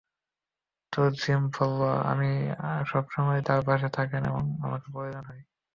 তো, 0.93 1.01
জিম 1.17 1.41
বললো 1.55 1.87
আপনি 2.03 2.29
সবসময় 2.85 3.39
তার 3.47 3.61
পাশে 3.67 3.87
থাকেন 3.97 4.21
যখন 4.27 4.45
তার 4.51 4.65
আপনাকে 4.65 4.87
প্রয়োজন 4.93 5.23
হয়। 5.25 5.43